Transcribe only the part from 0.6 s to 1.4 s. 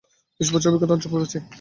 অভিজ্ঞতা অর্জন করেছি।